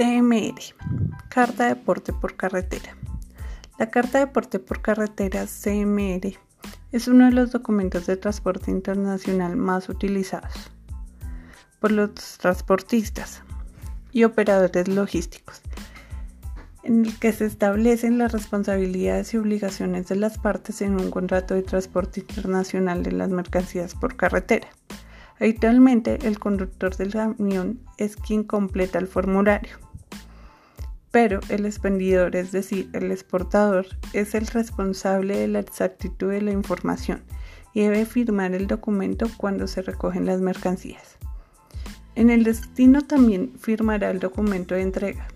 CMR, 0.00 0.54
Carta 1.28 1.66
de 1.66 1.76
Porte 1.76 2.14
por 2.14 2.34
Carretera. 2.34 2.96
La 3.78 3.90
Carta 3.90 4.18
de 4.18 4.26
Porte 4.28 4.58
por 4.58 4.80
Carretera 4.80 5.44
CMR 5.44 6.38
es 6.90 7.06
uno 7.06 7.26
de 7.26 7.32
los 7.32 7.52
documentos 7.52 8.06
de 8.06 8.16
transporte 8.16 8.70
internacional 8.70 9.56
más 9.58 9.90
utilizados 9.90 10.70
por 11.80 11.92
los 11.92 12.14
transportistas 12.38 13.42
y 14.10 14.24
operadores 14.24 14.88
logísticos, 14.88 15.60
en 16.82 17.04
el 17.04 17.18
que 17.18 17.34
se 17.34 17.44
establecen 17.44 18.16
las 18.16 18.32
responsabilidades 18.32 19.34
y 19.34 19.36
obligaciones 19.36 20.08
de 20.08 20.16
las 20.16 20.38
partes 20.38 20.80
en 20.80 20.98
un 20.98 21.10
contrato 21.10 21.52
de 21.52 21.62
transporte 21.62 22.20
internacional 22.20 23.02
de 23.02 23.12
las 23.12 23.28
mercancías 23.28 23.94
por 23.94 24.16
carretera. 24.16 24.68
Habitualmente, 25.38 26.20
el 26.22 26.38
conductor 26.38 26.96
del 26.96 27.12
camión 27.12 27.80
es 27.98 28.16
quien 28.16 28.44
completa 28.44 28.98
el 28.98 29.06
formulario 29.06 29.89
pero 31.10 31.40
el 31.48 31.66
expendidor, 31.66 32.36
es 32.36 32.52
decir, 32.52 32.88
el 32.92 33.10
exportador, 33.10 33.86
es 34.12 34.34
el 34.34 34.46
responsable 34.46 35.38
de 35.38 35.48
la 35.48 35.58
exactitud 35.58 36.30
de 36.30 36.42
la 36.42 36.52
información 36.52 37.22
y 37.74 37.82
debe 37.82 38.04
firmar 38.04 38.54
el 38.54 38.66
documento 38.66 39.26
cuando 39.36 39.66
se 39.66 39.82
recogen 39.82 40.26
las 40.26 40.40
mercancías. 40.40 41.18
En 42.14 42.30
el 42.30 42.44
destino 42.44 43.02
también 43.02 43.52
firmará 43.58 44.10
el 44.10 44.20
documento 44.20 44.74
de 44.74 44.82
entrega, 44.82 45.28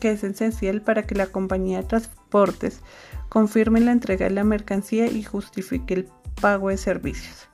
que 0.00 0.12
es 0.12 0.24
esencial 0.24 0.82
para 0.82 1.04
que 1.04 1.14
la 1.14 1.26
compañía 1.26 1.78
de 1.78 1.88
transportes 1.88 2.80
confirme 3.28 3.80
la 3.80 3.92
entrega 3.92 4.26
de 4.26 4.34
la 4.34 4.44
mercancía 4.44 5.06
y 5.06 5.22
justifique 5.22 5.94
el 5.94 6.08
pago 6.40 6.68
de 6.68 6.76
servicios. 6.76 7.48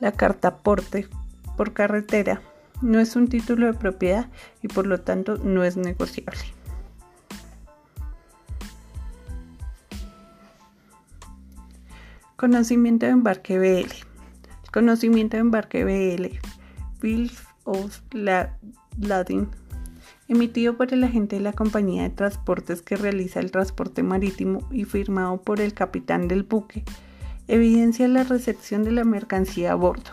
La 0.00 0.12
carta 0.12 0.48
aporte 0.48 1.08
por 1.56 1.72
carretera 1.72 2.40
No 2.80 3.00
es 3.00 3.16
un 3.16 3.26
título 3.26 3.66
de 3.66 3.74
propiedad 3.74 4.28
y 4.62 4.68
por 4.68 4.86
lo 4.86 5.00
tanto 5.00 5.36
no 5.38 5.64
es 5.64 5.76
negociable. 5.76 6.57
Conocimiento 12.38 13.04
de 13.04 13.10
embarque 13.10 13.58
BL. 13.58 13.90
Conocimiento 14.72 15.36
de 15.36 15.40
embarque 15.40 15.82
BL, 15.82 16.38
Bill 17.00 17.32
of 17.64 18.00
Lading, 18.12 19.48
emitido 20.28 20.76
por 20.76 20.94
el 20.94 21.02
agente 21.02 21.34
de 21.34 21.42
la 21.42 21.52
compañía 21.52 22.04
de 22.04 22.10
transportes 22.10 22.80
que 22.80 22.94
realiza 22.94 23.40
el 23.40 23.50
transporte 23.50 24.04
marítimo 24.04 24.68
y 24.70 24.84
firmado 24.84 25.42
por 25.42 25.60
el 25.60 25.74
capitán 25.74 26.28
del 26.28 26.44
buque, 26.44 26.84
evidencia 27.48 28.06
la 28.06 28.22
recepción 28.22 28.84
de 28.84 28.92
la 28.92 29.02
mercancía 29.02 29.72
a 29.72 29.74
bordo. 29.74 30.12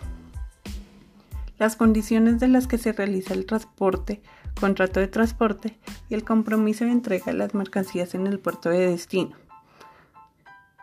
Las 1.60 1.76
condiciones 1.76 2.40
de 2.40 2.48
las 2.48 2.66
que 2.66 2.80
se 2.80 2.92
realiza 2.92 3.36
el 3.36 3.46
transporte, 3.46 4.24
contrato 4.60 5.00
de 5.00 5.08
transporte 5.08 5.78
y 6.10 6.16
el 6.16 6.24
compromiso 6.24 6.86
de 6.86 6.92
entrega 6.92 7.26
de 7.28 7.34
las 7.34 7.54
mercancías 7.54 8.16
en 8.16 8.26
el 8.26 8.40
puerto 8.40 8.70
de 8.70 8.90
destino 8.90 9.45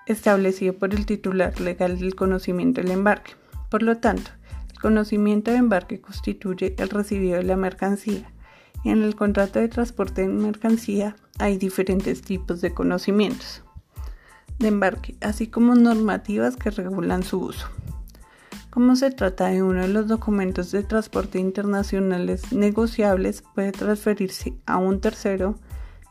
establecido 0.07 0.75
por 0.75 0.95
el 0.95 1.07
titular 1.07 1.61
legal 1.61 1.99
del 1.99 2.15
conocimiento 2.15 2.81
del 2.81 2.91
embarque. 2.91 3.33
Por 3.71 3.83
lo 3.83 3.99
tanto, 3.99 4.31
el 4.73 4.79
conocimiento 4.79 5.51
de 5.51 5.59
embarque 5.59 6.01
constituye 6.01 6.75
el 6.79 6.89
recibido 6.89 7.37
de 7.37 7.45
la 7.45 7.57
mercancía 7.57 8.33
en 8.85 9.03
el 9.03 9.15
contrato 9.15 9.61
de 9.61 9.69
transporte 9.69 10.23
de 10.23 10.29
mercancía 10.29 11.15
hay 11.39 11.57
diferentes 11.57 12.23
tipos 12.23 12.61
de 12.61 12.75
conocimientos 12.75 13.63
de 14.59 14.69
embarque, 14.69 15.17
así 15.21 15.47
como 15.47 15.75
normativas 15.75 16.57
que 16.57 16.71
regulan 16.71 17.23
su 17.23 17.41
uso. 17.41 17.69
Como 18.71 18.97
se 18.97 19.11
trata 19.11 19.47
de 19.47 19.63
uno 19.63 19.83
de 19.83 19.89
los 19.89 20.09
documentos 20.09 20.73
de 20.73 20.83
transporte 20.83 21.39
internacionales 21.39 22.53
negociables, 22.53 23.45
puede 23.55 23.71
transferirse 23.71 24.55
a 24.67 24.79
un 24.79 25.01
tercero 25.01 25.57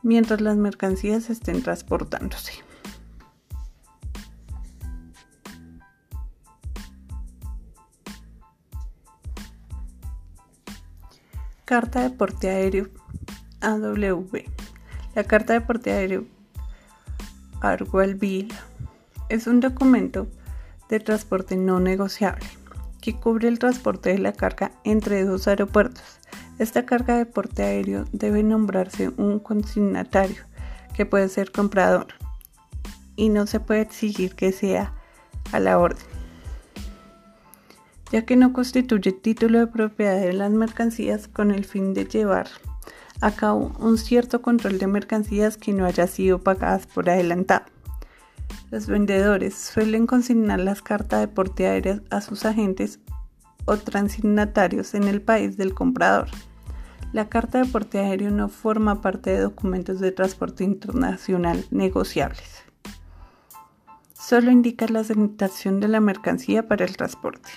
mientras 0.01 0.41
las 0.41 0.57
mercancías 0.57 1.29
estén 1.29 1.63
transportándose. 1.63 2.53
Carta 11.71 12.01
de 12.01 12.09
porte 12.09 12.49
aéreo 12.49 12.89
AWB. 13.61 14.43
La 15.15 15.23
carta 15.23 15.53
de 15.53 15.61
porte 15.61 15.93
aéreo 15.93 16.25
Bill 18.17 18.53
es 19.29 19.47
un 19.47 19.61
documento 19.61 20.27
de 20.89 20.99
transporte 20.99 21.55
no 21.55 21.79
negociable 21.79 22.45
que 22.99 23.15
cubre 23.15 23.47
el 23.47 23.57
transporte 23.57 24.09
de 24.09 24.17
la 24.17 24.33
carga 24.33 24.73
entre 24.83 25.23
dos 25.23 25.47
aeropuertos. 25.47 26.19
Esta 26.59 26.85
carga 26.85 27.15
de 27.17 27.25
porte 27.25 27.63
aéreo 27.63 28.03
debe 28.11 28.43
nombrarse 28.43 29.07
un 29.15 29.39
consignatario, 29.39 30.43
que 30.93 31.05
puede 31.05 31.29
ser 31.29 31.53
comprador, 31.53 32.07
y 33.15 33.29
no 33.29 33.47
se 33.47 33.61
puede 33.61 33.79
exigir 33.79 34.35
que 34.35 34.51
sea 34.51 34.93
a 35.53 35.61
la 35.61 35.79
orden 35.79 36.11
ya 38.12 38.25
que 38.25 38.36
no 38.36 38.53
constituye 38.53 39.12
título 39.12 39.60
de 39.60 39.68
propiedad 39.68 40.20
de 40.20 40.34
las 40.34 40.51
mercancías 40.51 41.27
con 41.27 41.51
el 41.51 41.65
fin 41.65 41.94
de 41.94 42.06
llevar 42.06 42.48
a 43.22 43.32
cabo 43.32 43.72
un 43.80 43.98
cierto 43.98 44.41
control 44.41 44.80
de 44.80 44.88
mercancías 44.88 45.56
que 45.56 45.74
no 45.74 45.86
haya 45.86 46.08
sido 46.08 46.39
pagadas 46.39 46.88
por 46.88 47.10
adelantado. 47.10 47.65
Los 48.72 48.88
vendedores 48.88 49.53
suelen 49.56 50.08
consignar 50.08 50.60
las 50.60 50.82
cartas 50.82 51.22
de 51.22 51.27
porte 51.27 51.68
aéreas 51.68 52.01
a 52.10 52.22
sus 52.22 52.46
agentes 52.46 53.00
o 53.65 53.77
transignatarios 53.77 54.95
en 54.95 55.04
el 55.04 55.21
país 55.21 55.56
del 55.56 55.74
comprador. 55.74 56.30
La 57.13 57.30
carta 57.30 57.60
de 57.60 57.69
porte 57.69 58.00
aéreo 58.00 58.32
no 58.32 58.50
forma 58.50 59.02
parte 59.02 59.30
de 59.30 59.41
documentos 59.41 60.00
de 60.00 60.12
transporte 60.12 60.63
internacional 60.63 61.65
negociables. 61.69 62.63
Solo 64.13 64.50
indica 64.50 64.88
la 64.88 65.02
aceptación 65.02 65.80
de 65.80 65.89
la 65.89 66.00
mercancía 66.00 66.67
para 66.67 66.86
el 66.86 66.95
transporte. 66.95 67.50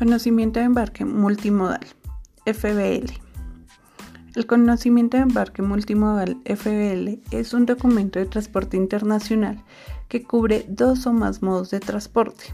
Conocimiento 0.00 0.58
de 0.58 0.64
embarque 0.64 1.04
multimodal, 1.04 1.86
FBL. 2.46 3.12
El 4.34 4.46
conocimiento 4.46 5.18
de 5.18 5.24
embarque 5.24 5.60
multimodal 5.60 6.38
FBL 6.46 7.20
es 7.30 7.52
un 7.52 7.66
documento 7.66 8.18
de 8.18 8.24
transporte 8.24 8.78
internacional 8.78 9.62
que 10.08 10.22
cubre 10.22 10.64
dos 10.70 11.06
o 11.06 11.12
más 11.12 11.42
modos 11.42 11.68
de 11.68 11.80
transporte, 11.80 12.44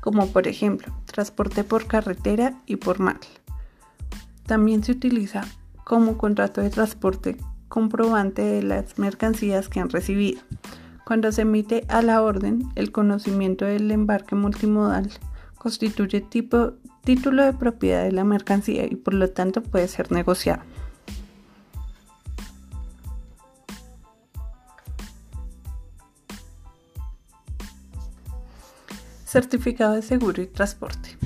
como 0.00 0.26
por 0.26 0.48
ejemplo 0.48 0.92
transporte 1.04 1.62
por 1.62 1.86
carretera 1.86 2.60
y 2.66 2.74
por 2.74 2.98
mar. 2.98 3.20
También 4.46 4.82
se 4.82 4.90
utiliza 4.90 5.42
como 5.84 6.18
contrato 6.18 6.60
de 6.60 6.70
transporte 6.70 7.36
comprobante 7.68 8.42
de 8.42 8.64
las 8.64 8.98
mercancías 8.98 9.68
que 9.68 9.78
han 9.78 9.90
recibido. 9.90 10.40
Cuando 11.06 11.30
se 11.30 11.42
emite 11.42 11.84
a 11.86 12.02
la 12.02 12.20
orden, 12.20 12.68
el 12.74 12.90
conocimiento 12.90 13.64
del 13.64 13.92
embarque 13.92 14.34
multimodal 14.34 15.08
constituye 15.58 16.20
tipo, 16.20 16.74
título 17.04 17.44
de 17.44 17.52
propiedad 17.52 18.04
de 18.04 18.12
la 18.12 18.24
mercancía 18.24 18.86
y 18.86 18.96
por 18.96 19.14
lo 19.14 19.30
tanto 19.30 19.62
puede 19.62 19.88
ser 19.88 20.12
negociado. 20.12 20.62
Certificado 29.24 29.94
de 29.94 30.02
seguro 30.02 30.40
y 30.40 30.46
transporte. 30.46 31.18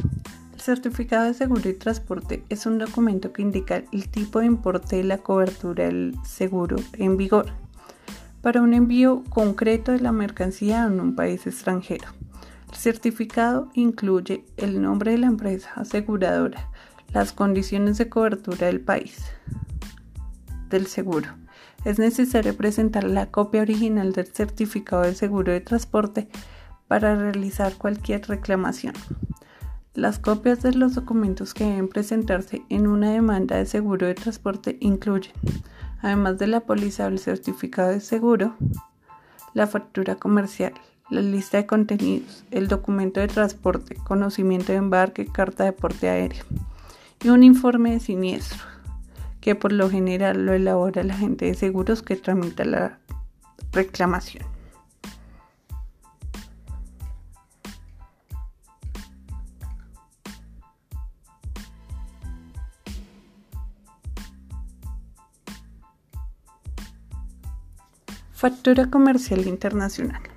El 0.55 0.61
certificado 0.61 1.27
de 1.27 1.35
seguro 1.35 1.69
y 1.69 1.75
transporte 1.75 2.45
es 2.49 2.67
un 2.67 2.79
documento 2.79 3.33
que 3.33 3.43
indica 3.43 3.85
el 3.93 4.09
tipo 4.09 4.41
de 4.41 4.47
importe 4.47 4.97
de 4.97 5.05
la 5.05 5.19
cobertura 5.19 5.85
del 5.85 6.17
seguro 6.25 6.77
en 6.95 7.17
vigor 7.17 7.47
para 8.43 8.61
un 8.61 8.75
envío 8.75 9.23
concreto 9.29 9.93
de 9.93 10.01
la 10.01 10.11
mercancía 10.11 10.85
en 10.85 11.01
un 11.01 11.15
país 11.15 11.47
extranjero. 11.47 12.09
Certificado 12.83 13.69
incluye 13.75 14.45
el 14.57 14.83
nombre 14.83 15.13
de 15.13 15.19
la 15.19 15.29
empresa 15.29 15.71
aseguradora, 15.77 16.69
las 17.15 17.33
condiciones 17.33 17.97
de 17.97 18.09
cobertura 18.09 18.67
del 18.67 18.81
país 18.81 19.25
del 20.69 20.89
seguro. 20.89 21.29
Es 21.85 22.01
necesario 22.01 22.57
presentar 22.57 23.05
la 23.05 23.31
copia 23.31 23.63
original 23.63 24.11
del 24.13 24.27
certificado 24.27 25.03
de 25.03 25.15
seguro 25.15 25.53
de 25.53 25.61
transporte 25.61 26.29
para 26.89 27.15
realizar 27.15 27.73
cualquier 27.75 28.27
reclamación. 28.27 28.95
Las 29.95 30.19
copias 30.19 30.61
de 30.63 30.75
los 30.75 30.97
documentos 30.97 31.55
que 31.55 31.63
deben 31.63 31.87
presentarse 31.87 32.65
en 32.69 32.89
una 32.89 33.13
demanda 33.13 33.59
de 33.59 33.67
seguro 33.67 34.09
de 34.09 34.15
transporte 34.15 34.79
incluyen, 34.81 35.35
además 36.01 36.37
de 36.37 36.49
la 36.49 36.59
póliza 36.59 37.05
del 37.05 37.21
certificado 37.21 37.91
de 37.91 38.01
seguro, 38.01 38.57
la 39.55 39.69
factura 39.69 40.17
comercial, 40.17 40.73
la 41.13 41.21
lista 41.21 41.59
de 41.59 41.67
contenidos, 41.67 42.45
el 42.51 42.69
documento 42.69 43.21
de 43.21 43.29
transporte, 43.29 43.97
conocimiento 43.97 44.73
de 44.73 44.79
embarque, 44.79 45.27
carta 45.27 45.65
de 45.65 45.73
porte 45.73 46.09
aéreo 46.09 46.45
y 47.23 47.29
un 47.29 47.43
informe 47.43 47.93
de 47.93 48.01
siniestro, 48.01 48.63
que 49.41 49.55
por 49.55 49.73
lo 49.73 49.91
general 49.91 50.47
lo 50.47 50.55
elabora 50.55 51.03
el 51.03 51.11
agente 51.11 51.45
de 51.45 51.55
seguros 51.55 52.03
que 52.03 52.17
tramita 52.17 52.65
la 52.65 52.99
reclamación. 53.73 54.47
Factura 68.33 68.91
comercial 68.91 69.47
internacional. 69.47 70.32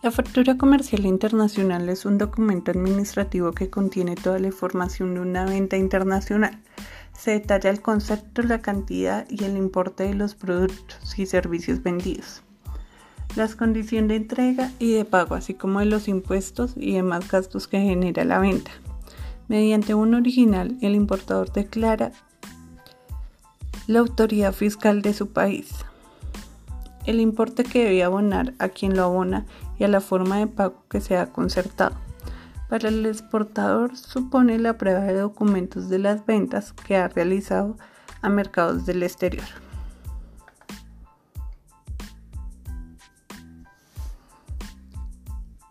La 0.00 0.12
factura 0.12 0.56
comercial 0.56 1.06
internacional 1.06 1.88
es 1.88 2.04
un 2.04 2.18
documento 2.18 2.70
administrativo 2.70 3.50
que 3.50 3.68
contiene 3.68 4.14
toda 4.14 4.38
la 4.38 4.46
información 4.46 5.14
de 5.14 5.20
una 5.20 5.44
venta 5.44 5.76
internacional. 5.76 6.62
Se 7.18 7.32
detalla 7.32 7.68
el 7.68 7.82
concepto, 7.82 8.42
la 8.42 8.60
cantidad 8.60 9.26
y 9.28 9.42
el 9.42 9.56
importe 9.56 10.04
de 10.04 10.14
los 10.14 10.36
productos 10.36 11.18
y 11.18 11.26
servicios 11.26 11.82
vendidos, 11.82 12.44
las 13.34 13.56
condiciones 13.56 14.10
de 14.10 14.16
entrega 14.16 14.70
y 14.78 14.92
de 14.92 15.04
pago, 15.04 15.34
así 15.34 15.54
como 15.54 15.80
de 15.80 15.86
los 15.86 16.06
impuestos 16.06 16.74
y 16.76 16.94
demás 16.94 17.28
gastos 17.28 17.66
que 17.66 17.80
genera 17.80 18.24
la 18.24 18.38
venta. 18.38 18.70
Mediante 19.48 19.94
un 19.94 20.14
original, 20.14 20.78
el 20.80 20.94
importador 20.94 21.52
declara 21.52 22.12
la 23.88 23.98
autoridad 23.98 24.52
fiscal 24.52 25.02
de 25.02 25.12
su 25.12 25.32
país, 25.32 25.70
el 27.04 27.18
importe 27.18 27.64
que 27.64 27.84
debe 27.84 28.04
abonar 28.04 28.54
a 28.60 28.68
quien 28.68 28.94
lo 28.94 29.02
abona 29.02 29.44
y 29.78 29.84
a 29.84 29.88
la 29.88 30.00
forma 30.00 30.38
de 30.38 30.46
pago 30.46 30.84
que 30.88 31.00
se 31.00 31.16
ha 31.16 31.26
concertado. 31.32 31.96
Para 32.68 32.88
el 32.88 33.06
exportador 33.06 33.96
supone 33.96 34.58
la 34.58 34.76
prueba 34.76 35.00
de 35.00 35.14
documentos 35.14 35.88
de 35.88 35.98
las 35.98 36.26
ventas 36.26 36.72
que 36.72 36.96
ha 36.96 37.08
realizado 37.08 37.76
a 38.20 38.28
mercados 38.28 38.84
del 38.84 39.02
exterior. 39.02 39.46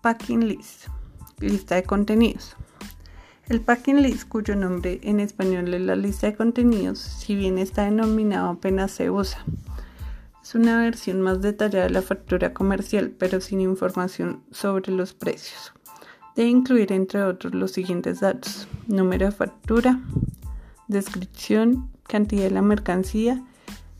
Packing 0.01 0.47
List, 0.47 0.87
lista 1.39 1.75
de 1.75 1.83
contenidos. 1.83 2.55
El 3.49 3.61
Packing 3.61 4.01
List, 4.01 4.27
cuyo 4.27 4.55
nombre 4.55 4.99
en 5.03 5.19
español 5.19 5.73
es 5.73 5.81
la 5.81 5.95
lista 5.95 6.27
de 6.27 6.35
contenidos, 6.35 6.99
si 6.99 7.35
bien 7.35 7.57
está 7.57 7.83
denominado 7.83 8.49
apenas 8.49 8.91
se 8.91 9.09
usa. 9.09 9.43
Es 10.47 10.55
una 10.55 10.79
versión 10.79 11.19
más 11.19 11.41
detallada 11.41 11.87
de 11.87 11.89
la 11.89 12.01
factura 12.01 12.53
comercial, 12.53 13.09
pero 13.09 13.41
sin 13.41 13.59
información 13.59 14.43
sobre 14.49 14.93
los 14.93 15.13
precios. 15.13 15.73
Debe 16.37 16.47
incluir, 16.47 16.93
entre 16.93 17.21
otros, 17.23 17.53
los 17.53 17.71
siguientes 17.71 18.21
datos. 18.21 18.65
Número 18.87 19.25
de 19.25 19.33
factura, 19.33 19.99
descripción, 20.87 21.89
cantidad 22.03 22.43
de 22.43 22.51
la 22.51 22.61
mercancía, 22.61 23.43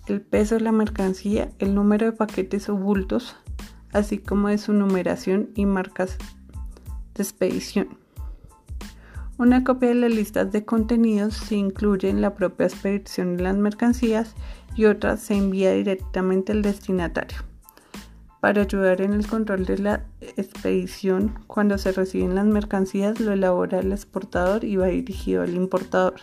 el 0.05 0.21
peso 0.21 0.55
de 0.55 0.61
la 0.61 0.71
mercancía, 0.71 1.51
el 1.59 1.75
número 1.75 2.05
de 2.05 2.11
paquetes 2.13 2.69
o 2.69 2.77
bultos, 2.77 3.35
así 3.91 4.17
como 4.17 4.47
de 4.47 4.57
su 4.57 4.71
numeración 4.71 5.49
y 5.53 5.65
marcas 5.65 6.17
de 7.15 7.23
expedición. 7.23 7.89
Una 9.37 9.65
copia 9.65 9.89
de 9.89 9.95
las 9.95 10.11
listas 10.11 10.49
de 10.53 10.63
contenidos 10.63 11.33
se 11.35 11.55
incluye 11.55 12.09
en 12.09 12.21
la 12.21 12.35
propia 12.35 12.67
expedición 12.67 13.35
de 13.35 13.43
las 13.43 13.57
mercancías 13.57 14.33
y 14.77 14.85
otra 14.85 15.17
se 15.17 15.35
envía 15.35 15.73
directamente 15.73 16.53
al 16.53 16.61
destinatario. 16.61 17.39
Para 18.39 18.61
ayudar 18.61 19.01
en 19.01 19.13
el 19.13 19.27
control 19.27 19.65
de 19.65 19.79
la 19.79 20.05
expedición, 20.21 21.33
cuando 21.47 21.77
se 21.77 21.91
reciben 21.91 22.35
las 22.35 22.45
mercancías 22.45 23.19
lo 23.19 23.33
elabora 23.33 23.79
el 23.79 23.91
exportador 23.91 24.63
y 24.63 24.77
va 24.77 24.87
dirigido 24.87 25.41
al 25.41 25.55
importador 25.55 26.21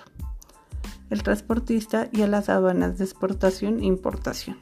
el 1.10 1.22
transportista 1.22 2.08
y 2.12 2.22
a 2.22 2.26
las 2.26 2.48
aduanas 2.48 2.98
de 2.98 3.04
exportación 3.04 3.80
e 3.80 3.86
importación. 3.86 4.56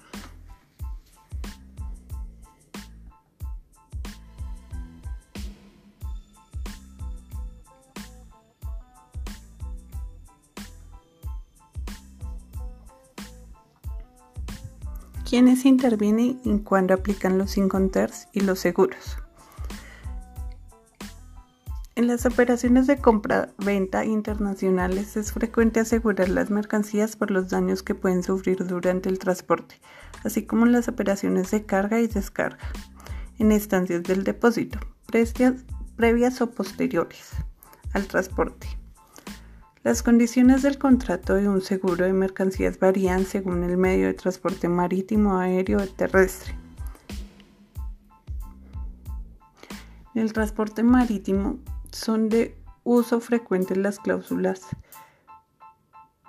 ¿Quiénes 15.33 15.64
intervienen 15.64 16.42
y 16.45 16.59
cuándo 16.59 16.92
aplican 16.92 17.38
los 17.38 17.57
inconters 17.57 18.29
y 18.35 18.40
los 18.40 18.59
seguros? 18.59 19.16
En 21.95 22.07
las 22.07 22.27
operaciones 22.27 22.87
de 22.87 22.99
compra-venta 22.99 24.05
internacionales 24.05 25.16
es 25.16 25.33
frecuente 25.33 25.81
asegurar 25.81 26.29
las 26.29 26.51
mercancías 26.51 27.16
por 27.16 27.31
los 27.31 27.49
daños 27.49 27.83
que 27.83 27.95
pueden 27.95 28.23
sufrir 28.23 28.66
durante 28.66 29.09
el 29.09 29.18
transporte, 29.18 29.81
así 30.23 30.45
como 30.45 30.66
en 30.66 30.73
las 30.73 30.88
operaciones 30.88 31.51
de 31.51 31.64
carga 31.64 31.99
y 31.99 32.09
descarga, 32.09 32.68
en 33.38 33.53
estancias 33.53 34.03
del 34.03 34.25
depósito, 34.25 34.81
previas 35.97 36.42
o 36.42 36.51
posteriores 36.51 37.31
al 37.95 38.07
transporte. 38.07 38.82
Las 39.85 40.05
condiciones 40.05 40.62
del 40.62 40.79
contrato 40.79 41.35
de 41.35 41.49
un 41.49 41.61
seguro 41.61 42.05
de 42.05 42.12
mercancías 42.12 42.79
varían 42.79 43.25
según 43.27 43.64
el 43.64 43.77
medio 43.77 44.07
de 44.07 44.14
transporte 44.14 44.68
marítimo, 44.68 45.38
aéreo 45.38 45.83
o 45.83 45.87
terrestre. 45.87 46.55
En 50.14 50.23
el 50.23 50.33
transporte 50.33 50.85
marítimo 50.85 51.59
son 51.90 52.29
de 52.29 52.57
uso 52.85 53.21
frecuente 53.21 53.75
las 53.75 53.99
cláusulas 53.99 54.68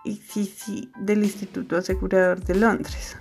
ICC 0.03 0.91
del 0.97 1.23
Instituto 1.23 1.77
Asegurador 1.77 2.43
de 2.43 2.55
Londres, 2.55 3.17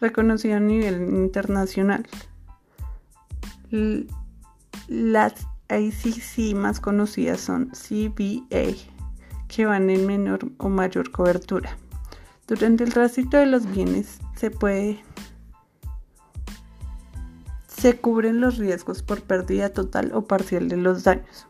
reconocido 0.00 0.56
a 0.56 0.60
nivel 0.60 1.02
internacional. 1.02 2.08
Las 4.88 5.46
ICC 5.68 6.56
más 6.56 6.80
conocidas 6.80 7.40
son 7.40 7.70
CBA, 7.70 8.74
que 9.50 9.66
van 9.66 9.90
en 9.90 10.06
menor 10.06 10.38
o 10.58 10.68
mayor 10.68 11.10
cobertura. 11.10 11.76
Durante 12.46 12.84
el 12.84 12.94
tránsito 12.94 13.36
de 13.36 13.46
los 13.46 13.66
bienes 13.70 14.20
se 14.36 14.50
puede 14.50 15.02
se 17.66 17.98
cubren 17.98 18.40
los 18.40 18.58
riesgos 18.58 19.02
por 19.02 19.22
pérdida 19.22 19.70
total 19.70 20.12
o 20.14 20.22
parcial 20.22 20.68
de 20.68 20.76
los 20.76 21.02
daños. 21.02 21.46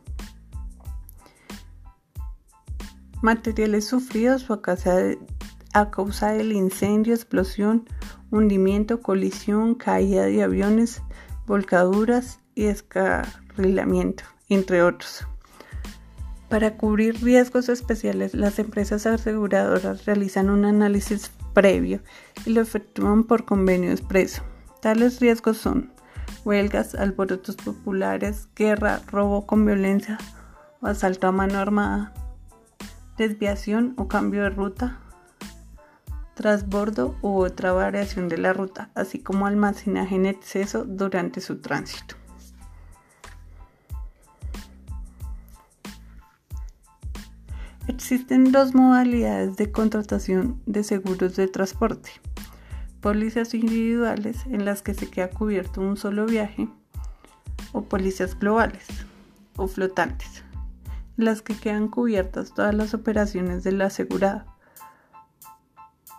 Materiales 3.20 3.86
sufridos 3.86 4.48
o 4.48 4.54
a 4.54 5.90
causa, 5.90 6.32
del 6.32 6.52
incendio, 6.52 7.14
explosión, 7.14 7.84
hundimiento, 8.30 9.00
colisión, 9.00 9.74
caída 9.74 10.24
de 10.24 10.42
aviones, 10.42 11.02
volcaduras 11.46 12.38
y 12.54 12.64
descarrilamiento, 12.64 14.24
entre 14.48 14.82
otros. 14.82 15.26
Para 16.50 16.76
cubrir 16.76 17.22
riesgos 17.22 17.68
especiales, 17.68 18.34
las 18.34 18.58
empresas 18.58 19.06
aseguradoras 19.06 20.04
realizan 20.04 20.50
un 20.50 20.64
análisis 20.64 21.30
previo 21.54 22.00
y 22.44 22.50
lo 22.50 22.60
efectúan 22.60 23.22
por 23.22 23.44
convenio 23.44 23.92
expreso. 23.92 24.42
Tales 24.82 25.20
riesgos 25.20 25.58
son 25.58 25.92
huelgas, 26.44 26.96
alborotos 26.96 27.54
populares, 27.54 28.48
guerra, 28.56 29.00
robo 29.12 29.46
con 29.46 29.64
violencia 29.64 30.18
o 30.80 30.88
asalto 30.88 31.28
a 31.28 31.32
mano 31.32 31.56
armada, 31.56 32.12
desviación 33.16 33.94
o 33.96 34.08
cambio 34.08 34.42
de 34.42 34.50
ruta, 34.50 34.98
transbordo 36.34 37.14
u 37.22 37.42
otra 37.42 37.72
variación 37.72 38.28
de 38.28 38.38
la 38.38 38.52
ruta, 38.52 38.90
así 38.96 39.20
como 39.20 39.46
almacenaje 39.46 40.16
en 40.16 40.26
exceso 40.26 40.84
durante 40.84 41.40
su 41.40 41.60
tránsito. 41.60 42.19
Existen 47.90 48.52
dos 48.52 48.72
modalidades 48.72 49.56
de 49.56 49.72
contratación 49.72 50.62
de 50.64 50.84
seguros 50.84 51.34
de 51.34 51.48
transporte 51.48 52.12
pólizas 53.00 53.52
individuales 53.52 54.46
en 54.46 54.64
las 54.64 54.80
que 54.80 54.94
se 54.94 55.10
queda 55.10 55.28
cubierto 55.28 55.80
un 55.80 55.96
solo 55.96 56.24
viaje 56.24 56.68
o 57.72 57.82
pólizas 57.82 58.38
globales 58.38 58.86
o 59.56 59.66
flotantes, 59.66 60.44
en 61.18 61.24
las 61.24 61.42
que 61.42 61.56
quedan 61.56 61.88
cubiertas 61.88 62.54
todas 62.54 62.76
las 62.76 62.94
operaciones 62.94 63.64
del 63.64 63.82
asegurado. 63.82 64.44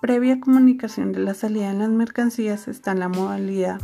Previa 0.01 0.41
comunicación 0.41 1.13
de 1.13 1.19
la 1.19 1.35
salida 1.35 1.71
de 1.71 1.79
las 1.79 1.89
mercancías 1.89 2.67
está 2.67 2.91
en 2.91 2.99
la 2.99 3.07
modalidad. 3.07 3.79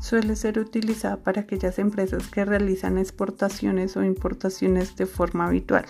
Suele 0.00 0.36
ser 0.36 0.60
utilizada 0.60 1.16
para 1.16 1.40
aquellas 1.40 1.80
empresas 1.80 2.28
que 2.28 2.44
realizan 2.44 2.96
exportaciones 2.96 3.96
o 3.96 4.04
importaciones 4.04 4.94
de 4.94 5.06
forma 5.06 5.48
habitual. 5.48 5.86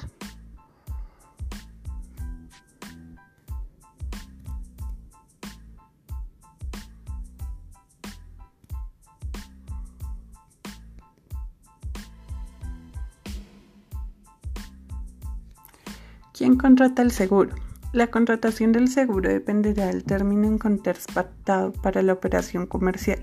¿Quién 16.37 16.59
contrata 16.59 17.01
el 17.01 17.13
seguro? 17.13 17.55
La 17.95 18.09
contratación 18.09 18.71
del 18.73 18.89
seguro 18.89 19.31
dependerá 19.31 19.87
del 19.87 20.05
término 20.05 20.47
en 20.47 20.59
pactado 20.59 21.73
para 21.73 22.03
la 22.03 22.13
operación 22.13 22.67
comercial. 22.67 23.21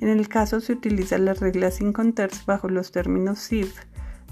En 0.00 0.06
el 0.06 0.28
caso 0.28 0.60
se 0.60 0.74
utilizan 0.74 1.24
las 1.24 1.40
reglas 1.40 1.80
Inconters 1.80 2.46
bajo 2.46 2.68
los 2.68 2.92
términos 2.92 3.40
SIF, 3.40 3.74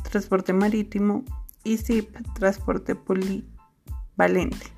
transporte 0.08 0.52
marítimo, 0.52 1.24
y 1.64 1.78
SIP, 1.78 2.16
transporte 2.34 2.94
polivalente. 2.94 4.68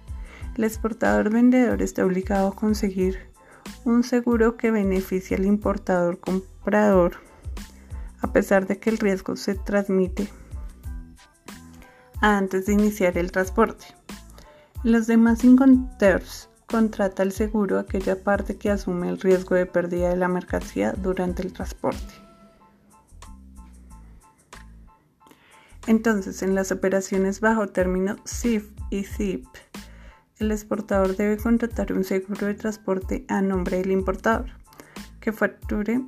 El 0.56 0.64
exportador 0.64 1.30
vendedor 1.30 1.82
está 1.82 2.06
obligado 2.06 2.48
a 2.48 2.56
conseguir 2.56 3.18
un 3.84 4.04
seguro 4.04 4.56
que 4.56 4.70
beneficie 4.70 5.36
al 5.36 5.44
importador 5.44 6.18
comprador, 6.18 7.16
a 8.22 8.32
pesar 8.32 8.66
de 8.66 8.78
que 8.78 8.88
el 8.88 8.96
riesgo 8.96 9.36
se 9.36 9.54
transmite 9.54 10.28
antes 12.20 12.66
de 12.66 12.72
iniciar 12.72 13.16
el 13.18 13.33
transporte. 13.33 13.87
Los 14.83 15.07
demás 15.07 15.44
inconters 15.44 16.48
contrata 16.66 17.22
el 17.22 17.33
seguro 17.33 17.78
aquella 17.78 18.22
parte 18.22 18.57
que 18.57 18.70
asume 18.70 19.09
el 19.09 19.20
riesgo 19.20 19.54
de 19.54 19.66
pérdida 19.66 20.11
de 20.11 20.16
la 20.16 20.28
mercancía 20.28 20.92
durante 20.92 21.42
el 21.42 21.52
transporte. 21.52 22.14
Entonces, 25.87 26.42
en 26.42 26.54
las 26.54 26.70
operaciones 26.70 27.40
bajo 27.40 27.68
término 27.68 28.16
SIF 28.24 28.70
y 28.90 29.04
ZIP, 29.04 29.46
el 30.38 30.52
exportador 30.52 31.16
debe 31.16 31.38
contratar 31.38 31.92
un 31.92 32.04
seguro 32.04 32.46
de 32.46 32.54
transporte 32.54 33.24
a 33.28 33.40
nombre 33.40 33.78
del 33.78 33.90
importador 33.90 34.50
que 35.20 35.33
facture, 35.33 36.02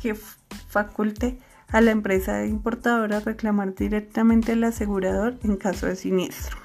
que 0.00 0.14
faculte 0.14 1.38
a 1.72 1.80
la 1.80 1.90
empresa 1.90 2.44
importadora 2.44 3.20
reclamar 3.20 3.74
directamente 3.74 4.52
al 4.52 4.64
asegurador 4.64 5.38
en 5.42 5.56
caso 5.56 5.86
de 5.86 5.96
siniestro. 5.96 6.58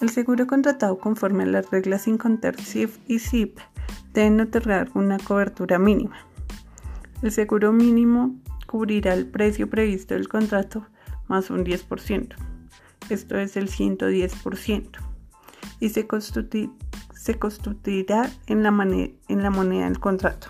El 0.00 0.10
seguro 0.10 0.46
contratado 0.46 0.98
conforme 0.98 1.42
a 1.42 1.46
las 1.46 1.70
reglas 1.70 2.02
sin 2.02 2.18
contar 2.18 2.60
SIF 2.60 2.98
y 3.08 3.18
SIP 3.18 3.58
deben 4.12 4.40
otorgar 4.40 4.90
una 4.94 5.18
cobertura 5.18 5.78
mínima. 5.78 6.16
El 7.22 7.32
seguro 7.32 7.72
mínimo 7.72 8.34
cubrirá 8.66 9.14
el 9.14 9.26
precio 9.26 9.68
previsto 9.68 10.14
del 10.14 10.28
contrato 10.28 10.86
más 11.26 11.50
un 11.50 11.64
10%. 11.64 12.34
Esto 13.08 13.38
es 13.38 13.56
el 13.56 13.68
110%. 13.68 14.90
Y 15.80 15.88
se, 17.24 17.38
constituirá 17.38 18.30
en 18.46 18.62
la, 18.62 18.68
en 19.28 19.42
la 19.42 19.50
moneda 19.50 19.84
del 19.84 19.98
contrato. 19.98 20.48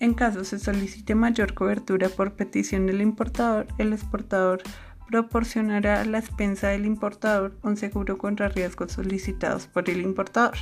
En 0.00 0.14
caso 0.14 0.42
se 0.42 0.58
solicite 0.58 1.14
mayor 1.14 1.54
cobertura 1.54 2.08
por 2.08 2.32
petición 2.32 2.86
del 2.86 3.00
importador, 3.00 3.68
el 3.78 3.92
exportador 3.92 4.60
proporcionará 5.06 6.00
a 6.00 6.04
la 6.04 6.18
expensa 6.18 6.68
del 6.68 6.86
importador 6.86 7.56
un 7.62 7.76
seguro 7.76 8.18
contra 8.18 8.48
riesgos 8.48 8.90
solicitados 8.90 9.68
por 9.68 9.88
el 9.88 10.00
importador. 10.00 10.56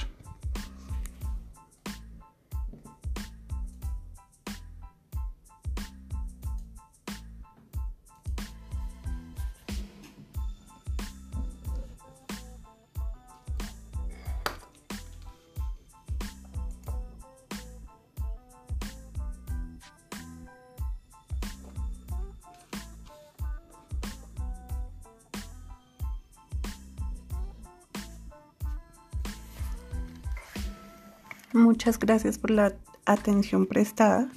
Muchas 31.81 31.99
gracias 31.99 32.37
por 32.37 32.51
la 32.51 32.75
atención 33.07 33.65
prestada. 33.65 34.29